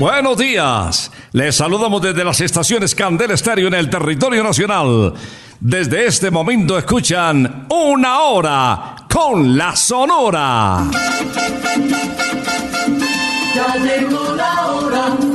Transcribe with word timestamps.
Buenos 0.00 0.38
días. 0.38 1.12
Les 1.32 1.54
saludamos 1.54 2.00
desde 2.00 2.24
las 2.24 2.40
estaciones 2.40 2.94
Candel 2.94 3.32
Estéreo 3.32 3.68
en 3.68 3.74
el 3.74 3.90
territorio 3.90 4.42
nacional. 4.42 5.12
Desde 5.60 6.06
este 6.06 6.30
momento 6.30 6.78
escuchan 6.78 7.66
una 7.68 8.20
hora 8.20 8.96
con 9.12 9.58
la 9.58 9.76
Sonora. 9.76 10.86
Ya 13.54 13.76
llegó 13.76 14.34
la 14.36 14.66
hora. 14.68 15.29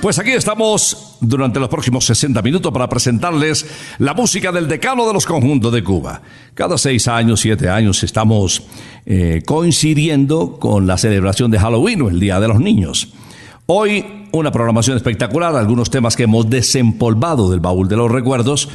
Pues 0.00 0.16
aquí 0.20 0.30
estamos 0.30 1.16
durante 1.20 1.58
los 1.58 1.68
próximos 1.68 2.04
60 2.06 2.40
minutos 2.42 2.72
para 2.72 2.88
presentarles 2.88 3.66
la 3.98 4.14
música 4.14 4.52
del 4.52 4.68
decano 4.68 5.04
de 5.08 5.12
los 5.12 5.26
conjuntos 5.26 5.72
de 5.72 5.82
Cuba. 5.82 6.22
Cada 6.54 6.78
seis 6.78 7.08
años, 7.08 7.40
siete 7.40 7.68
años 7.68 8.04
estamos 8.04 8.62
eh, 9.06 9.42
coincidiendo 9.44 10.60
con 10.60 10.86
la 10.86 10.98
celebración 10.98 11.50
de 11.50 11.58
Halloween 11.58 12.06
el 12.06 12.20
Día 12.20 12.38
de 12.38 12.46
los 12.46 12.60
Niños. 12.60 13.12
Hoy 13.66 14.28
una 14.30 14.52
programación 14.52 14.96
espectacular, 14.96 15.56
algunos 15.56 15.90
temas 15.90 16.14
que 16.14 16.22
hemos 16.22 16.48
desempolvado 16.48 17.50
del 17.50 17.58
baúl 17.58 17.88
de 17.88 17.96
los 17.96 18.08
recuerdos 18.08 18.68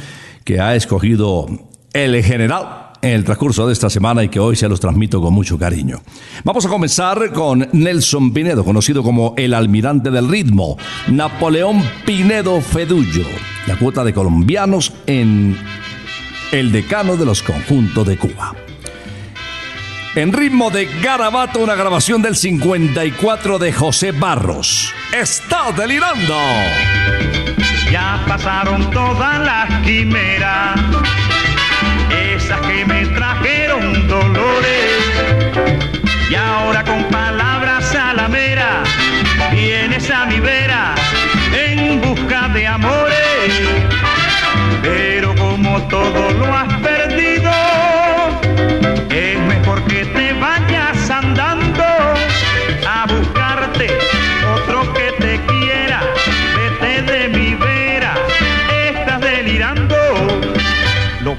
que 0.44 0.60
ha 0.60 0.76
escogido 0.76 1.46
el 1.94 2.22
general 2.22 2.83
en 3.04 3.10
el 3.10 3.24
transcurso 3.24 3.66
de 3.66 3.74
esta 3.74 3.90
semana 3.90 4.24
y 4.24 4.30
que 4.30 4.40
hoy 4.40 4.56
se 4.56 4.66
los 4.66 4.80
transmito 4.80 5.20
con 5.20 5.34
mucho 5.34 5.58
cariño. 5.58 6.00
Vamos 6.42 6.64
a 6.64 6.70
comenzar 6.70 7.32
con 7.32 7.68
Nelson 7.72 8.32
Pinedo, 8.32 8.64
conocido 8.64 9.02
como 9.02 9.34
el 9.36 9.52
almirante 9.52 10.10
del 10.10 10.26
ritmo, 10.26 10.78
Napoleón 11.08 11.82
Pinedo 12.06 12.62
Fedullo, 12.62 13.26
la 13.66 13.76
cuota 13.76 14.04
de 14.04 14.14
colombianos 14.14 14.92
en 15.06 15.54
el 16.50 16.72
decano 16.72 17.18
de 17.18 17.26
los 17.26 17.42
conjuntos 17.42 18.06
de 18.06 18.16
Cuba. 18.16 18.54
En 20.14 20.32
ritmo 20.32 20.70
de 20.70 20.86
garabato, 21.02 21.58
una 21.58 21.74
grabación 21.74 22.22
del 22.22 22.36
54 22.36 23.58
de 23.58 23.72
José 23.72 24.12
Barros. 24.12 24.94
¡Está 25.12 25.72
delirando! 25.72 26.38
Ya 27.90 28.24
pasaron 28.26 28.90
todas 28.90 29.44
las 29.44 29.84
quimeras, 29.84 30.80
tristezas 32.44 32.60
que 32.66 32.84
me 32.84 33.06
trajeron 33.06 34.08
dolores. 34.08 35.02
Y 36.30 36.34
ahora 36.34 36.84
con 36.84 37.04
palabras 37.04 37.84
salameras 37.84 38.88
vienes 39.52 40.10
a 40.10 40.26
mi 40.26 40.40
vera 40.40 40.94
en 41.52 42.00
busca 42.00 42.48
de 42.48 42.66
amores. 42.66 43.52
Pero 44.82 45.34
como 45.36 45.82
todo 45.88 46.30
lo 46.32 46.54
has 46.54 46.72
perdido, 46.80 47.50
es 49.10 49.38
mejor 49.40 49.82
que 49.84 50.04
te 50.04 50.32
vayas 50.34 51.10
andando 51.10 51.84
a 52.86 53.06
buscarte 53.06 53.88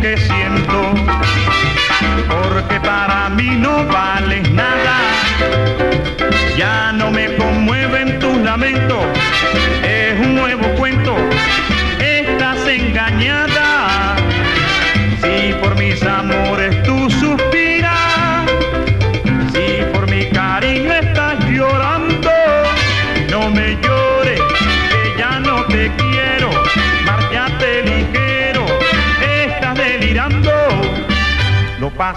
Que 0.00 0.16
siento, 0.16 0.94
porque 2.28 2.80
para 2.80 3.28
mí 3.30 3.56
no 3.56 3.84
vales 3.86 4.07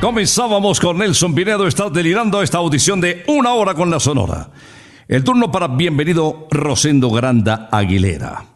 Comenzábamos 0.00 0.80
con 0.80 0.96
Nelson 0.96 1.34
Pinedo, 1.34 1.66
estás 1.66 1.92
delirando 1.92 2.40
esta 2.40 2.56
audición 2.56 3.02
de 3.02 3.22
una 3.26 3.52
hora 3.52 3.74
con 3.74 3.90
la 3.90 4.00
Sonora. 4.00 4.48
El 5.06 5.22
turno 5.22 5.52
para 5.52 5.68
bienvenido 5.68 6.48
Rosendo 6.50 7.10
Granda 7.10 7.68
Aguilera, 7.70 8.46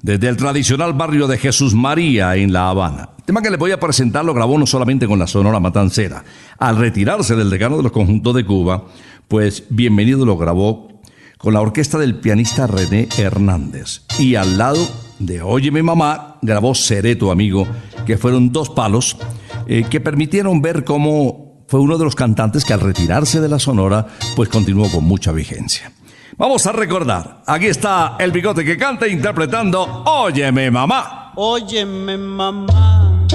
desde 0.00 0.28
el 0.28 0.38
tradicional 0.38 0.94
barrio 0.94 1.26
de 1.26 1.36
Jesús 1.36 1.74
María 1.74 2.36
en 2.36 2.54
La 2.54 2.70
Habana. 2.70 3.10
El 3.18 3.24
tema 3.24 3.42
que 3.42 3.50
le 3.50 3.58
voy 3.58 3.72
a 3.72 3.80
presentar 3.80 4.24
lo 4.24 4.32
grabó 4.32 4.56
no 4.56 4.64
solamente 4.64 5.06
con 5.06 5.18
la 5.18 5.26
Sonora 5.26 5.60
Matancera. 5.60 6.24
Al 6.58 6.78
retirarse 6.78 7.36
del 7.36 7.50
decano 7.50 7.76
de 7.76 7.82
los 7.82 7.92
conjuntos 7.92 8.34
de 8.34 8.46
Cuba, 8.46 8.84
pues 9.28 9.64
bienvenido 9.68 10.24
lo 10.24 10.38
grabó 10.38 10.88
con 11.36 11.52
la 11.52 11.60
orquesta 11.60 11.98
del 11.98 12.14
pianista 12.14 12.66
René 12.66 13.08
Hernández. 13.18 14.00
Y 14.18 14.36
al 14.36 14.56
lado 14.56 14.88
de 15.18 15.42
Oye 15.42 15.70
mi 15.70 15.82
mamá 15.82 16.38
grabó 16.40 16.74
Seré 16.74 17.14
tu 17.14 17.30
amigo, 17.30 17.66
que 18.06 18.16
fueron 18.16 18.52
dos 18.52 18.70
palos 18.70 19.18
eh, 19.66 19.84
que 19.88 20.00
permitieron 20.00 20.60
ver 20.62 20.84
cómo 20.84 21.64
fue 21.68 21.80
uno 21.80 21.98
de 21.98 22.04
los 22.04 22.14
cantantes 22.14 22.64
que 22.64 22.72
al 22.72 22.80
retirarse 22.80 23.40
de 23.40 23.48
la 23.48 23.58
Sonora, 23.58 24.06
pues 24.36 24.48
continuó 24.48 24.90
con 24.90 25.04
mucha 25.04 25.32
vigencia. 25.32 25.92
Vamos 26.36 26.66
a 26.66 26.72
recordar, 26.72 27.42
aquí 27.46 27.66
está 27.66 28.16
el 28.18 28.32
bigote 28.32 28.64
que 28.64 28.76
canta 28.76 29.06
interpretando 29.06 30.02
Óyeme 30.04 30.70
mamá. 30.70 31.32
Óyeme 31.36 32.16
mamá, 32.16 33.26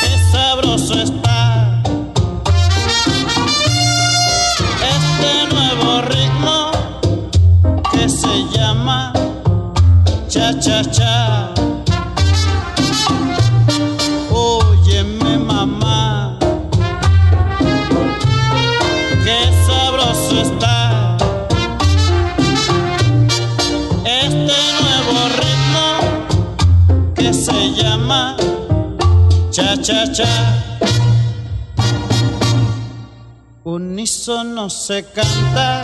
qué 0.00 0.18
sabroso 0.32 0.94
está 0.94 1.82
este 4.96 5.54
nuevo 5.54 6.02
ritmo 6.02 6.70
que 7.92 8.08
se 8.08 8.44
llama 8.54 9.12
cha 10.28 10.58
cha 10.58 10.82
cha. 10.90 11.51
Cha 29.52 29.76
cha 29.76 30.06
cha. 30.12 30.28
Unísono 33.64 34.68
se 34.70 35.04
canta, 35.14 35.82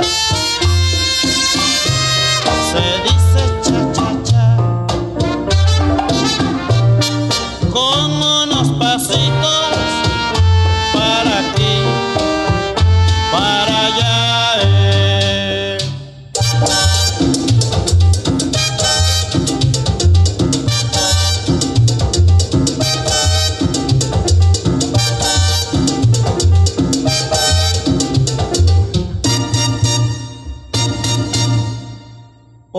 se 2.69 2.85
dice 3.05 3.43
cha 3.65 3.81
cha 3.95 4.09
cha, 4.29 4.47
con 7.73 8.11
unos 8.43 8.69
pasitos 8.81 9.68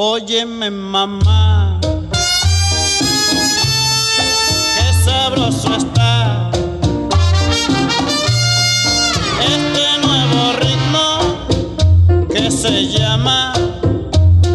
Óyeme 0.01 0.69
mamá, 0.71 1.77
qué 4.77 4.93
sabroso 5.03 5.75
está 5.75 6.49
este 9.41 10.07
nuevo 10.07 10.53
ritmo 10.61 12.27
que 12.29 12.49
se 12.49 12.87
llama 12.87 13.51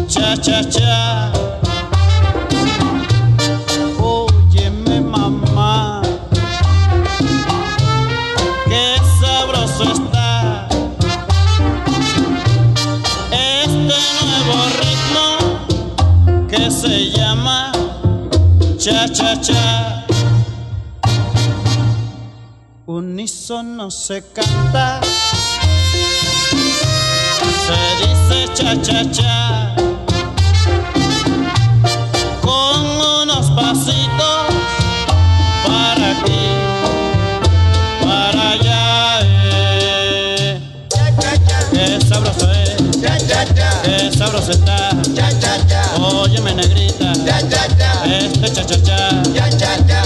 cha 0.07 0.35
cha 0.35 0.67
cha. 0.67 1.31
unísono 23.15 23.89
se 23.91 24.21
canta. 24.33 24.99
Se 27.65 27.79
dice 28.01 28.53
cha 28.53 28.81
cha 28.81 29.09
cha 29.09 29.75
con 32.41 32.81
unos 33.21 33.49
pasitos 33.51 34.47
para 35.65 36.11
aquí, 36.11 36.45
para 38.03 38.49
allá. 38.51 39.19
Eh. 39.23 40.59
Cha, 40.89 41.05
cha, 41.15 41.37
cha. 41.47 41.69
Qué 41.71 42.01
sabroso 42.05 42.51
es, 42.51 42.75
qué 43.85 44.11
sabroso 44.17 44.51
está. 44.51 44.89
Óyeme 46.01 46.53
negrita, 46.53 47.13
este 48.05 48.51
cha 48.51 48.65
cha 48.65 48.83
cha. 48.83 50.04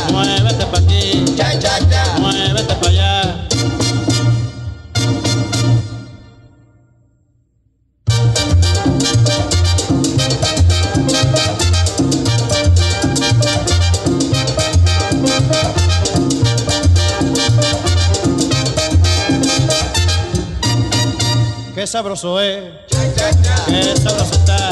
Sabroso 21.89 22.39
es, 22.39 22.63
qué 22.87 23.95
sabroso 23.95 24.33
está. 24.35 24.69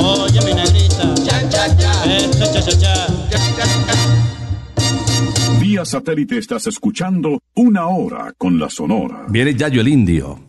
Oye 0.00 0.40
mi 0.46 0.54
negrita, 0.54 1.12
este 1.14 1.48
cha 1.50 1.76
cha 1.76 1.76
cha. 2.78 3.06
Vía 5.60 5.84
satélite 5.84 6.38
estás 6.38 6.66
escuchando 6.68 7.42
Una 7.54 7.88
Hora 7.88 8.32
con 8.38 8.58
la 8.58 8.70
Sonora. 8.70 9.26
Viene 9.28 9.54
Yayo 9.54 9.82
el 9.82 9.88
Indio. 9.88 10.40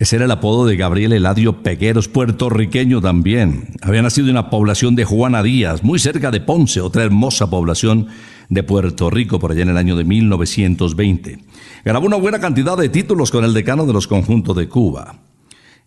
Ese 0.00 0.16
era 0.16 0.24
el 0.24 0.30
apodo 0.32 0.66
de 0.66 0.76
Gabriel 0.76 1.12
Eladio 1.12 1.62
Pegueros, 1.62 2.08
puertorriqueño 2.08 3.00
también. 3.00 3.68
Había 3.82 4.02
nacido 4.02 4.26
en 4.26 4.32
una 4.32 4.50
población 4.50 4.96
de 4.96 5.04
Juana 5.04 5.44
Díaz, 5.44 5.84
muy 5.84 6.00
cerca 6.00 6.32
de 6.32 6.40
Ponce, 6.40 6.80
otra 6.80 7.04
hermosa 7.04 7.48
población 7.48 8.08
de 8.48 8.62
Puerto 8.62 9.10
Rico, 9.10 9.38
por 9.38 9.52
allá 9.52 9.62
en 9.62 9.70
el 9.70 9.76
año 9.76 9.96
de 9.96 10.04
1920. 10.04 11.38
Grabó 11.84 12.06
una 12.06 12.16
buena 12.16 12.40
cantidad 12.40 12.76
de 12.76 12.88
títulos 12.88 13.30
con 13.30 13.44
el 13.44 13.54
decano 13.54 13.86
de 13.86 13.92
los 13.92 14.06
conjuntos 14.06 14.56
de 14.56 14.68
Cuba. 14.68 15.16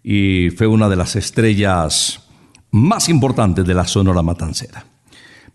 Y 0.03 0.49
fue 0.51 0.67
una 0.67 0.89
de 0.89 0.95
las 0.95 1.15
estrellas 1.15 2.21
más 2.71 3.09
importantes 3.09 3.65
de 3.65 3.73
la 3.73 3.85
Sonora 3.85 4.21
Matancera. 4.21 4.85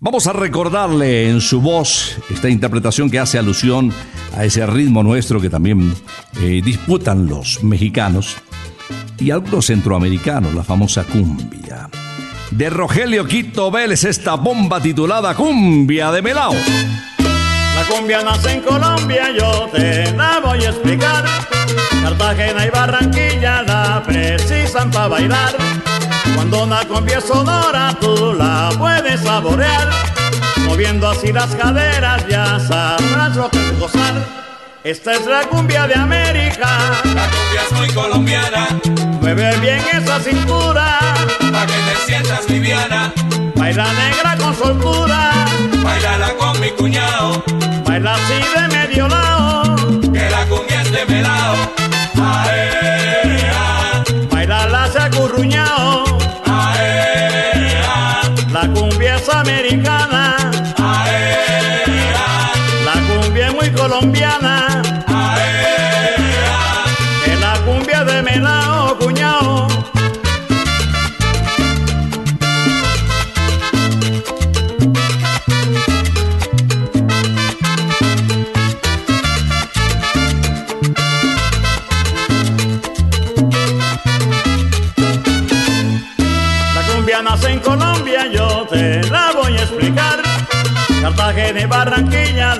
Vamos 0.00 0.26
a 0.26 0.32
recordarle 0.32 1.30
en 1.30 1.40
su 1.40 1.60
voz 1.60 2.18
esta 2.28 2.50
interpretación 2.50 3.08
que 3.08 3.18
hace 3.18 3.38
alusión 3.38 3.92
a 4.36 4.44
ese 4.44 4.66
ritmo 4.66 5.02
nuestro 5.02 5.40
que 5.40 5.48
también 5.48 5.94
eh, 6.40 6.60
disputan 6.62 7.26
los 7.26 7.62
mexicanos 7.62 8.36
y 9.18 9.30
algunos 9.30 9.66
centroamericanos, 9.66 10.54
la 10.54 10.64
famosa 10.64 11.04
cumbia. 11.04 11.88
De 12.56 12.70
Rogelio 12.70 13.26
Quito 13.26 13.68
Vélez, 13.68 14.04
esta 14.04 14.36
bomba 14.36 14.80
titulada 14.80 15.34
Cumbia 15.34 16.12
de 16.12 16.22
Melao. 16.22 16.52
La 16.52 17.84
cumbia 17.88 18.22
nace 18.22 18.52
en 18.52 18.60
Colombia, 18.60 19.32
yo 19.36 19.68
te 19.72 20.12
la 20.12 20.38
voy 20.38 20.64
a 20.64 20.70
explicar. 20.70 21.24
Cartagena 22.00 22.64
y 22.64 22.70
Barranquilla 22.70 23.62
la 23.62 24.00
precisan 24.06 24.88
para 24.92 25.08
bailar. 25.08 25.56
Cuando 26.36 26.62
una 26.62 26.84
cumbia 26.84 27.20
sonora, 27.20 27.96
tú 28.00 28.34
la 28.38 28.70
puedes 28.78 29.20
saborear. 29.22 29.90
Moviendo 30.64 31.10
así 31.10 31.32
las 31.32 31.52
caderas, 31.56 32.24
ya 32.28 32.60
sabrás 32.60 33.34
lo 33.34 33.50
que 33.50 33.70
gozar. 33.80 34.53
Esta 34.84 35.14
es 35.14 35.26
la 35.26 35.40
cumbia 35.48 35.86
de 35.86 35.94
América. 35.94 36.68
La 37.04 37.26
cumbia 37.30 37.62
es 37.66 37.72
muy 37.72 37.88
colombiana, 37.88 38.68
Mueve 39.20 39.56
bien 39.58 39.82
esa 39.92 40.20
cintura. 40.20 40.98
pa' 41.52 41.66
que 41.66 41.72
te 41.88 41.96
sientas 42.06 42.48
liviana. 42.50 43.12
Baila 43.54 43.86
negra 43.92 44.36
con 44.38 44.54
soltura. 44.54 45.30
Bailala 45.82 46.34
con 46.34 46.60
mi 46.60 46.70
cuñado, 46.72 47.42
Baila 47.86 48.14
así 48.14 48.34
de 48.54 48.68
medio 48.76 49.08
lado. 49.08 49.76
que 50.12 50.30
la 50.30 50.44
cumbia 50.50 50.82
es 50.82 50.92
de 50.92 51.06
melao. 51.06 51.54
Ae, 52.22 53.50
ah, 53.54 54.04
Baila 54.30 54.66
la 54.68 54.88
se 54.92 54.98
acurruñao. 54.98 56.04
ah, 56.46 58.20
La 58.52 58.68
cumbia 58.68 59.16
es 59.16 59.28
americana. 59.30 60.36
ae, 60.76 61.36
ah, 62.14 62.52
La 62.84 62.94
cumbia 63.08 63.46
es 63.48 63.54
muy 63.54 63.70
colombiana. 63.72 64.43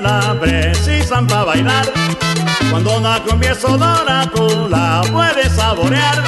La 0.05 0.39
precisan 0.39 1.25
para 1.27 1.45
bailar. 1.45 1.85
Cuando 2.69 2.97
una 2.97 3.19
cumbia 3.23 3.51
es 3.51 3.59
sonora, 3.59 4.29
tú 4.33 4.67
la 4.69 5.01
puedes 5.11 5.51
saborear. 5.53 6.23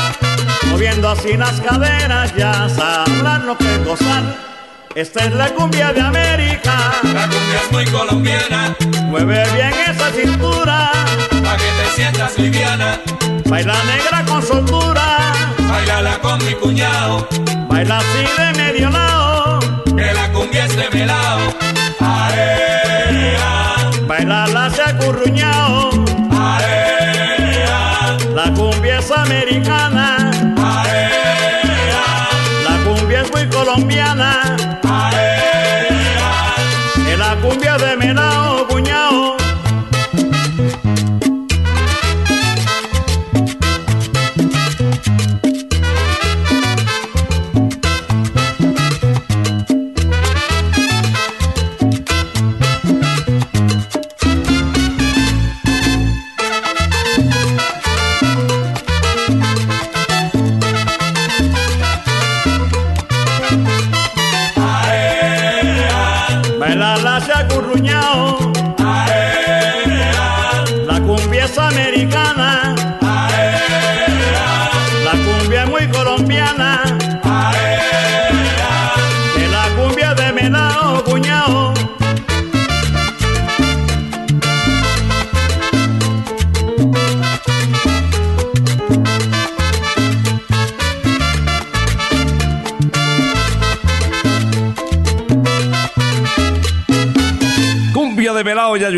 Moviendo 0.70 1.10
así 1.10 1.38
las 1.38 1.60
caderas, 1.62 2.34
ya 2.36 2.68
sabrás 2.70 3.44
lo 3.44 3.58
que 3.58 3.78
gozar. 3.86 4.24
Esta 4.96 5.26
es 5.26 5.34
la 5.36 5.50
cumbia 5.50 5.94
de 5.94 6.02
América. 6.02 6.76
La 7.04 7.24
cumbia 7.32 7.58
es 7.64 7.72
muy 7.72 7.86
colombiana, 7.86 8.76
Mueve 9.12 9.44
bien 9.56 9.74
esa 9.92 10.10
cintura. 10.12 10.92
pa' 11.44 11.58
que 11.62 11.70
te 11.78 11.86
sientas 11.96 12.38
liviana. 12.40 13.00
Baila 13.46 13.76
negra 13.94 14.26
con 14.26 14.42
soltura. 14.42 15.08
Bailala 15.70 16.18
con 16.20 16.44
mi 16.46 16.54
cuñado, 16.56 17.28
Baila 17.70 17.98
así 18.00 18.24
de 18.38 18.48
medio 18.64 18.90
lado. 18.90 19.60
que 19.98 20.14
la 20.14 20.32
cumbia 20.32 20.66
es 20.66 20.76
de 20.76 20.90
melao. 20.90 21.40
Ae, 22.00 22.67
Baila 24.08 24.48
la 24.48 24.66
acurruñao. 24.68 25.90
La 28.34 28.54
cumbia 28.54 29.00
es 29.00 29.12
americana. 29.12 30.32
La 32.64 32.78
cumbia 32.86 33.22
es 33.22 33.32
muy 33.34 33.50
colombiana. 33.50 34.56
Es 37.06 37.20
la 37.20 37.36
cumbia 37.42 37.77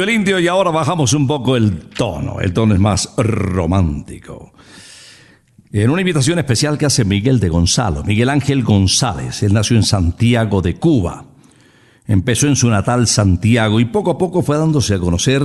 el 0.04 0.10
Indio, 0.10 0.40
y 0.40 0.48
ahora 0.48 0.72
bajamos 0.72 1.14
un 1.14 1.28
poco 1.28 1.56
el 1.56 1.90
tono. 1.90 2.40
El 2.40 2.54
tono 2.54 2.74
es 2.74 2.80
más 2.80 3.14
romántico. 3.18 4.54
En 5.72 5.90
una 5.90 6.02
invitación 6.02 6.40
especial 6.40 6.78
que 6.78 6.86
hace 6.86 7.06
Miguel 7.06 7.40
de 7.40 7.50
Gonzalo, 7.50 8.04
Miguel 8.04 8.30
Ángel 8.30 8.64
González, 8.64 9.44
él 9.44 9.54
nació 9.54 9.78
en 9.78 9.84
Santiago 9.84 10.62
de 10.62 10.76
Cuba. 10.76 11.26
Empezó 12.08 12.48
en 12.48 12.56
su 12.56 12.70
natal 12.70 13.06
Santiago 13.06 13.80
y 13.80 13.86
poco 13.86 14.10
a 14.10 14.18
poco 14.18 14.42
fue 14.42 14.58
dándose 14.58 14.96
a 14.96 15.00
conocer 15.00 15.44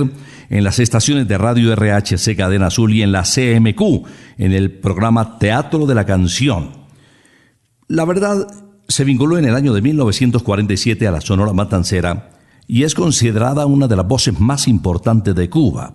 en 0.49 0.63
las 0.63 0.79
estaciones 0.79 1.27
de 1.27 1.37
radio 1.37 1.75
RHC 1.75 2.35
Cadena 2.35 2.67
Azul 2.67 2.91
y 2.91 3.03
en 3.03 3.11
la 3.11 3.21
CMQ, 3.21 4.07
en 4.39 4.51
el 4.51 4.71
programa 4.71 5.37
Teatro 5.37 5.85
de 5.85 5.93
la 5.93 6.05
Canción. 6.05 6.71
La 7.87 8.03
verdad, 8.05 8.47
se 8.87 9.03
vinculó 9.03 9.37
en 9.37 9.45
el 9.45 9.55
año 9.55 9.73
de 9.73 9.83
1947 9.83 11.07
a 11.07 11.11
la 11.11 11.21
Sonora 11.21 11.53
Matancera 11.53 12.34
y 12.67 12.83
es 12.83 12.93
considerada 12.95 13.65
una 13.65 13.87
de 13.87 13.95
las 13.95 14.07
voces 14.07 14.39
más 14.39 14.67
importantes 14.67 15.35
de 15.35 15.49
Cuba. 15.49 15.93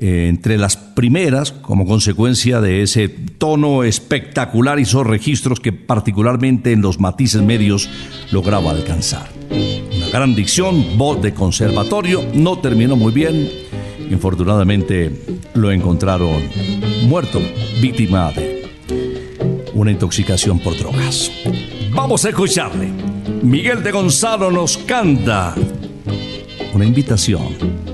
eh, 0.00 0.28
entre 0.28 0.56
las 0.58 0.76
primeras 0.76 1.50
como 1.50 1.84
consecuencia 1.84 2.60
de 2.60 2.82
ese 2.82 3.08
tono 3.08 3.82
espectacular 3.82 4.78
hizo 4.78 5.02
registros 5.02 5.58
que 5.58 5.72
particularmente 5.72 6.70
en 6.70 6.82
los 6.82 7.00
matices 7.00 7.42
medios 7.42 7.90
lograba 8.30 8.70
alcanzar. 8.70 9.28
Una 9.50 10.08
gran 10.10 10.36
dicción, 10.36 10.96
voz 10.96 11.20
de 11.20 11.34
conservatorio, 11.34 12.24
no 12.32 12.60
terminó 12.60 12.94
muy 12.94 13.12
bien. 13.12 13.50
Infortunadamente 14.08 15.20
lo 15.54 15.72
encontraron 15.72 16.42
muerto, 17.08 17.40
víctima 17.82 18.30
de 18.30 18.62
una 19.74 19.90
intoxicación 19.90 20.60
por 20.60 20.78
drogas. 20.78 21.30
Vamos 21.92 22.24
a 22.24 22.28
escucharle. 22.28 22.88
Miguel 23.42 23.82
de 23.82 23.90
Gonzalo 23.90 24.50
nos 24.50 24.78
canta 24.78 25.54
una 26.78 26.86
invitación 26.86 27.88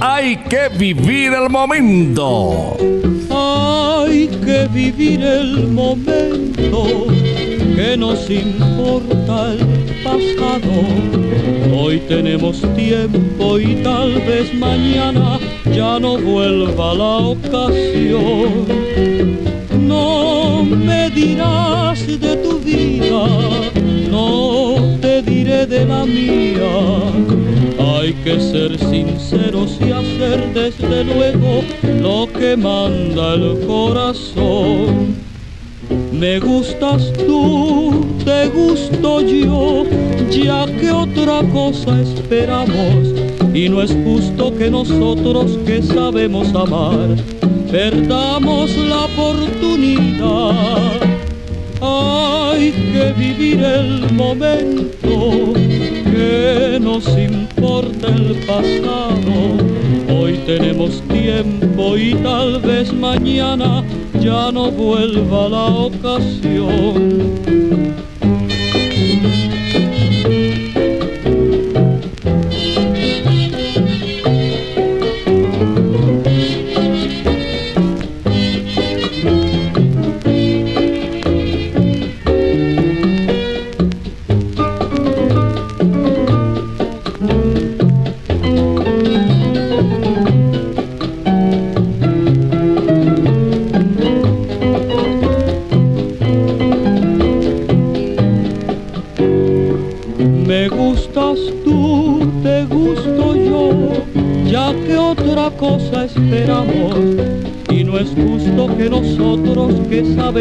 hay 0.00 0.36
que 0.48 0.68
vivir 0.76 1.32
el 1.32 1.48
momento. 1.48 2.76
Hay 3.30 4.26
que 4.28 4.66
vivir 4.72 5.22
el 5.22 5.68
momento, 5.68 7.06
que 7.76 7.96
nos 7.96 8.28
importa 8.30 9.52
el 9.52 9.58
pasado. 10.02 10.72
Hoy 11.76 12.00
tenemos 12.08 12.62
tiempo 12.74 13.60
y 13.60 13.76
tal 13.82 14.14
vez 14.22 14.54
mañana 14.54 15.38
ya 15.70 16.00
no 16.00 16.16
vuelva 16.18 16.94
la 16.94 17.16
ocasión. 17.34 18.66
No 19.86 20.64
me 20.64 21.10
dirás 21.10 22.06
de 22.06 22.36
tu 22.36 22.58
vida, 22.60 23.26
la 25.86 26.04
mía 26.04 26.60
hay 27.78 28.12
que 28.24 28.40
ser 28.40 28.78
sinceros 28.78 29.78
y 29.80 29.90
hacer 29.90 30.52
desde 30.54 31.04
luego 31.04 31.62
lo 32.00 32.26
que 32.32 32.56
manda 32.56 33.34
el 33.34 33.60
corazón. 33.66 35.14
Me 36.12 36.40
gustas 36.40 37.12
tú, 37.26 38.06
te 38.24 38.48
gusto 38.48 39.20
yo, 39.20 39.84
ya 40.30 40.64
que 40.66 40.90
otra 40.90 41.42
cosa 41.52 42.00
esperamos. 42.00 43.14
Y 43.52 43.68
no 43.68 43.82
es 43.82 43.94
justo 44.04 44.56
que 44.56 44.70
nosotros 44.70 45.58
que 45.66 45.82
sabemos 45.82 46.54
amar, 46.54 47.16
perdamos 47.70 48.76
la 48.76 49.04
oportunidad. 49.04 51.09
Hay 51.80 52.72
que 52.72 53.12
vivir 53.16 53.62
el 53.62 54.12
momento 54.12 55.54
que 55.54 56.78
nos 56.80 57.06
importa 57.08 58.08
el 58.08 58.36
pasado. 58.46 59.56
Hoy 60.14 60.38
tenemos 60.46 61.02
tiempo 61.08 61.96
y 61.96 62.14
tal 62.16 62.60
vez 62.60 62.92
mañana 62.92 63.82
ya 64.20 64.52
no 64.52 64.70
vuelva 64.70 65.48
la 65.48 65.66
ocasión. 65.66 67.49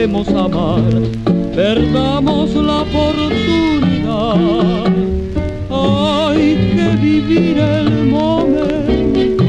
Amar, 0.05 0.93
perdamos 1.53 2.55
la 2.55 2.81
oportunidad. 2.83 4.35
Hay 5.69 6.55
que 6.73 6.95
vivir 7.01 7.57
el 7.57 8.05
momento, 8.05 9.43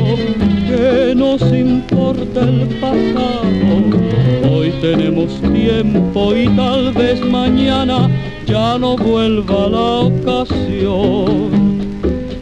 que 0.66 1.14
nos 1.14 1.40
importa 1.52 2.40
el 2.40 2.66
pasado. 2.80 4.50
Hoy 4.50 4.72
tenemos 4.80 5.40
tiempo 5.52 6.34
y 6.34 6.48
tal 6.56 6.92
vez 6.94 7.20
mañana 7.24 8.10
ya 8.44 8.76
no 8.76 8.96
vuelva 8.96 9.68
la 9.68 9.90
ocasión, 10.10 11.50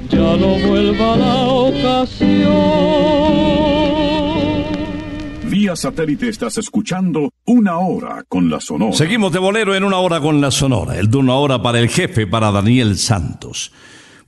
ya 0.09 0.37
no 0.37 0.59
vuelva 0.67 1.17
la 1.17 1.47
ocasión 1.47 3.09
satélite 5.77 6.29
estás 6.29 6.59
escuchando 6.59 7.31
Una 7.49 7.79
Hora 7.79 8.25
con 8.29 8.51
la 8.51 8.61
Sonora. 8.61 8.93
Seguimos 8.93 9.33
de 9.33 9.39
bolero 9.39 9.75
en 9.75 9.83
Una 9.83 9.97
Hora 9.97 10.21
con 10.21 10.39
la 10.39 10.51
Sonora. 10.51 10.99
El 10.99 11.11
de 11.11 11.17
Una 11.17 11.33
Hora 11.33 11.63
para 11.63 11.81
el 11.81 11.89
jefe, 11.89 12.27
para 12.27 12.53
Daniel 12.53 12.99
Santos. 12.99 13.73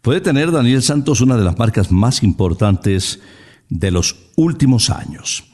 Puede 0.00 0.22
tener 0.22 0.50
Daniel 0.50 0.82
Santos 0.82 1.20
una 1.20 1.36
de 1.36 1.44
las 1.44 1.58
marcas 1.58 1.92
más 1.92 2.22
importantes 2.22 3.20
de 3.68 3.90
los 3.90 4.16
últimos 4.36 4.88
años. 4.88 5.44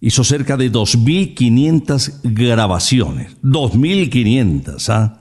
Hizo 0.00 0.24
cerca 0.24 0.56
de 0.56 0.72
2.500 0.72 2.18
grabaciones. 2.24 3.36
2.500, 3.44 4.88
¿ah? 4.88 5.20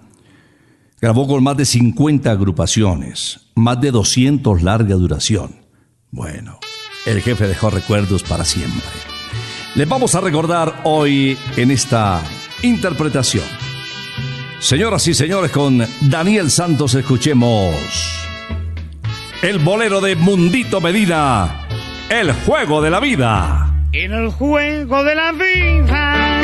Grabó 1.00 1.28
con 1.28 1.44
más 1.44 1.58
de 1.58 1.66
50 1.66 2.32
agrupaciones, 2.32 3.52
más 3.54 3.80
de 3.80 3.92
200 3.92 4.64
larga 4.64 4.96
duración. 4.96 5.58
Bueno, 6.10 6.58
el 7.06 7.22
jefe 7.22 7.48
dejó 7.48 7.70
recuerdos 7.70 8.24
para 8.24 8.46
siempre 8.46 8.82
les 9.78 9.88
vamos 9.88 10.16
a 10.16 10.22
recordar 10.22 10.82
hoy 10.86 11.38
en 11.56 11.70
esta 11.70 12.20
interpretación. 12.64 13.44
Señoras 14.60 15.08
y 15.08 15.14
señores, 15.14 15.52
con 15.52 15.86
Daniel 16.02 16.50
Santos 16.50 16.96
escuchemos 16.96 17.76
el 19.44 19.60
bolero 19.60 20.02
de 20.02 20.16
Mundito 20.16 20.82
Medina, 20.82 21.68
El 22.10 22.34
juego 22.34 22.82
de 22.82 22.90
la 22.90 23.00
vida. 23.00 23.72
En 23.94 24.14
el 24.14 24.30
juego 24.30 25.04
de 25.04 25.14
la 25.14 25.32
vida 25.32 26.42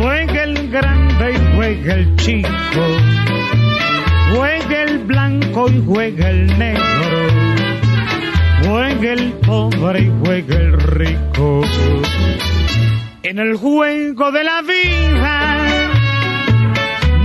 juega 0.00 0.44
el 0.44 0.70
grande 0.70 1.32
y 1.32 1.56
juega 1.56 1.94
el 1.94 2.16
chico, 2.16 2.50
juega 4.32 4.82
el 4.84 4.98
blanco 5.00 5.68
y 5.68 5.82
juega 5.84 6.30
el 6.30 6.56
negro 6.56 7.43
Juega 8.74 9.12
el 9.12 9.32
pobre 9.34 10.00
y 10.00 10.12
juega 10.24 10.56
el 10.56 10.72
rico. 10.72 11.62
En 13.22 13.38
el 13.38 13.54
juego 13.54 14.32
de 14.32 14.42
la 14.42 14.62
vida, 14.62 15.56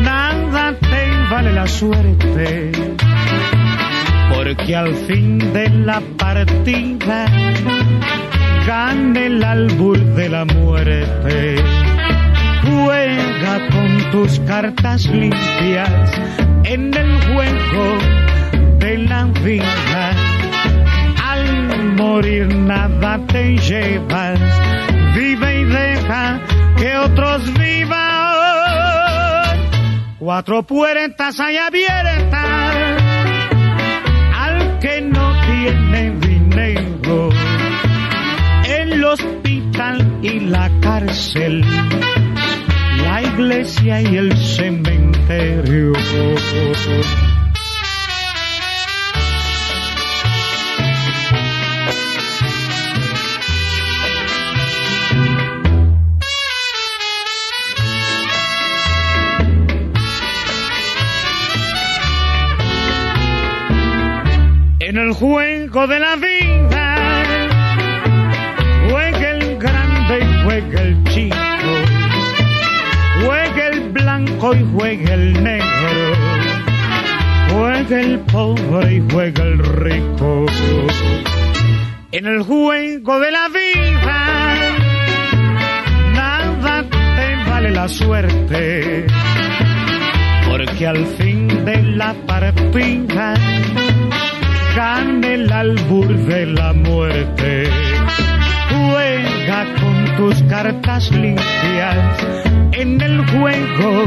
nada 0.04 0.76
te 0.80 1.32
vale 1.32 1.52
la 1.52 1.66
suerte. 1.66 2.72
Porque 4.32 4.76
al 4.76 4.94
fin 4.94 5.40
de 5.52 5.70
la 5.72 6.02
partida, 6.20 7.26
gana 8.68 9.20
el 9.20 9.44
albur 9.44 9.98
de 9.98 10.30
la 10.30 10.46
muerte. 10.46 11.56
Juega 12.62 13.68
con 13.72 14.12
tus 14.12 14.40
cartas 14.42 15.08
limpias 15.08 16.12
en 16.64 16.94
el 16.94 17.20
juego 17.24 17.98
de 18.78 18.98
la 19.00 19.24
vida 19.44 20.29
morir 22.00 22.48
nada 22.48 23.20
te 23.28 23.58
llevas. 23.58 24.40
Vive 25.16 25.60
y 25.62 25.64
deja 25.66 26.40
que 26.78 26.98
otros 26.98 27.54
vivan. 27.54 28.00
Cuatro 30.18 30.64
puertas 30.64 31.40
hay 31.40 31.58
abiertas 31.58 32.86
al 34.46 34.80
que 34.80 35.02
no 35.02 35.28
tiene 35.48 36.12
dinero. 36.28 37.30
El 38.66 39.04
hospital 39.04 40.20
y 40.22 40.40
la 40.40 40.70
cárcel, 40.82 41.66
la 43.04 43.22
iglesia 43.24 44.02
y 44.02 44.16
el 44.16 44.38
cementerio. 44.38 45.94
En 64.90 64.98
el 64.98 65.14
juego 65.14 65.86
de 65.86 66.00
la 66.00 66.16
vida. 66.16 66.96
Juega 70.44 70.82
el 70.82 71.04
chico, 71.04 71.36
juega 73.24 73.68
el 73.68 73.90
blanco 73.92 74.56
y 74.56 74.66
juega 74.74 75.14
el 75.14 75.44
negro, 75.44 76.16
juega 77.52 78.00
el 78.00 78.20
pobre 78.22 78.96
y 78.96 79.04
juega 79.12 79.44
el 79.44 79.60
rico. 79.60 80.46
En 82.12 82.26
el 82.26 82.42
juego 82.42 83.20
de 83.20 83.32
la 83.32 83.48
vida, 83.50 84.56
nada 86.14 86.84
te 86.90 87.50
vale 87.50 87.70
la 87.70 87.88
suerte, 87.88 89.06
porque 90.50 90.88
al 90.88 91.06
fin 91.06 91.48
de 91.64 91.84
la 91.84 92.16
partida 92.26 93.36
gana 94.76 95.28
el 95.28 95.52
albur 95.52 96.08
de 96.08 96.46
la 96.46 96.74
muerte. 96.74 97.70
Juega 98.70 99.66
con 99.80 100.16
tus 100.18 100.44
cartas 100.44 101.12
limpias 101.12 102.18
en 102.74 103.02
el 103.02 103.26
juego 103.30 104.06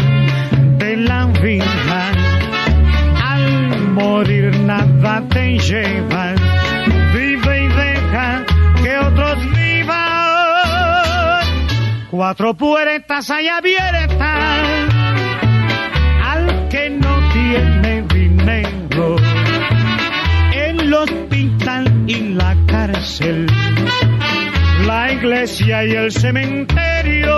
de 0.78 0.96
la 0.96 1.26
vida. 1.26 2.12
Al 3.24 3.92
morir 3.92 4.56
nada 4.60 5.22
te 5.28 5.58
llevas, 5.58 6.40
vive 7.14 7.64
y 7.64 7.68
deja 7.68 8.44
que 8.82 8.98
otros 8.98 9.38
vivan. 9.56 10.02
Cuatro 12.10 12.54
puertas 12.54 13.30
hay 13.30 13.48
abiertas 13.48 14.31
la 24.86 25.12
iglesia 25.12 25.84
y 25.84 25.90
el 25.90 26.12
cementerio. 26.12 27.34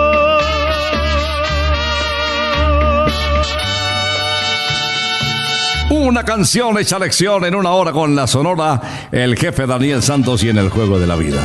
Una 5.89 6.23
canción 6.23 6.79
hecha 6.79 6.99
lección 6.99 7.47
en 7.47 7.55
una 7.55 7.71
hora 7.71 7.93
con 7.93 8.15
la 8.15 8.27
sonora 8.27 9.09
El 9.11 9.39
jefe 9.39 9.67
Daniel 9.67 10.03
Santos 10.03 10.45
y 10.45 10.51
en 10.51 10.59
el 10.59 10.69
juego 10.69 10.99
de 10.99 11.07
la 11.07 11.17
vida. 11.17 11.41